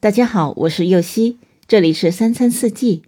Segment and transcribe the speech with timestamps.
[0.00, 3.02] 大家好，我是右希，这里是三餐四季。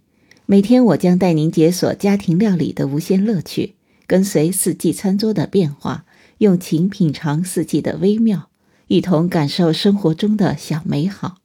[0.45, 3.75] 每天我将带您解锁家庭料理的无限乐趣，
[4.05, 6.03] 跟随四季餐桌的变化，
[6.39, 8.49] 用情品尝四季的微妙，
[8.87, 11.37] 一同感受生活中的小美好。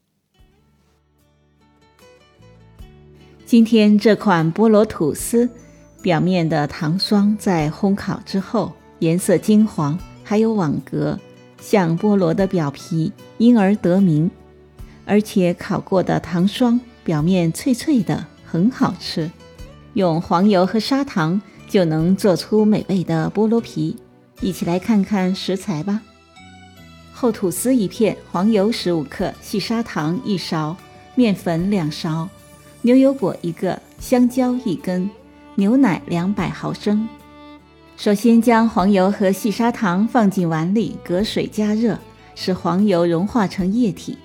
[3.44, 5.49] 今天这款菠萝吐司，
[6.03, 11.17] 表面的糖霜在烘烤之后颜色金黄，还有网格，
[11.60, 14.28] 像菠萝的表皮，因而得名。
[15.06, 19.30] 而且烤过的糖霜表面脆脆的，很好吃。
[19.95, 23.97] 用黄油和砂糖就能做出美味的菠萝皮。
[24.42, 26.02] 一起来看看食材吧。
[27.14, 30.77] 厚吐司一片，黄油十五克，细砂糖一勺，
[31.14, 32.28] 面粉两勺，
[32.83, 35.09] 牛油果一个，香蕉一根，
[35.55, 37.09] 牛奶两百毫升。
[37.97, 41.98] 首先将黄油和细砂糖放进碗里，隔水加热，
[42.34, 44.19] 使黄油融化成液体。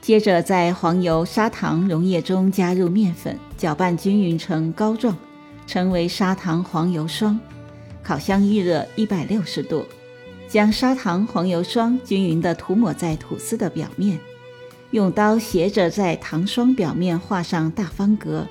[0.00, 5.16] 接着，在黄油、砂糖溶液中加入面粉，搅拌均匀成膏状，
[5.66, 7.38] 成为砂糖黄油霜。
[8.02, 9.84] 烤箱预热一百六十度，
[10.48, 14.18] 将砂糖黄油霜均匀地涂抹在吐司的表面，
[14.92, 18.46] 用刀斜着在糖霜表面画上大方格。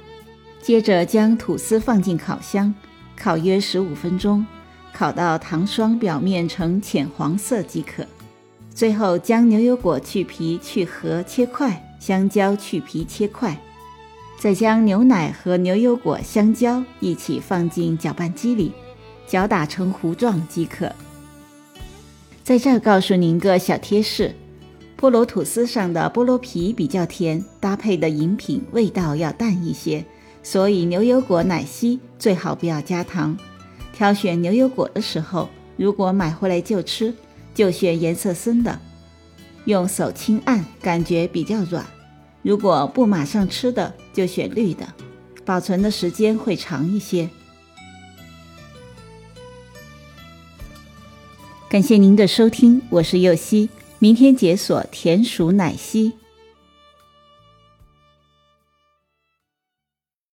[0.61, 2.71] 接着将吐司放进烤箱，
[3.15, 4.45] 烤约十五分钟，
[4.93, 8.05] 烤到糖霜表面呈浅黄色即可。
[8.77, 13.59] 最后将牛油果去皮去核切块，香蕉去皮切块，
[14.37, 18.71] 再将牛奶和牛油果、香蕉一起放进搅拌机里，
[19.25, 20.91] 搅打成糊状即可。
[22.43, 24.35] 在这儿告诉您个小贴士：
[24.95, 30.05] 菠萝吐司上的菠萝皮比较甜，搭配的饮品味道要淡一些，
[30.43, 33.35] 所以牛油果奶昔最好不要加糖。
[33.91, 37.11] 挑选牛油果的时候，如果买回来就吃。
[37.57, 38.79] 就选颜色深的，
[39.65, 41.83] 用手轻按，感觉比较软。
[42.43, 44.87] 如果不马上吃的，就选绿的，
[45.43, 47.27] 保存的时间会长一些。
[51.67, 56.13] 感谢您的收听，我是柚希，明天解锁甜薯奶昔。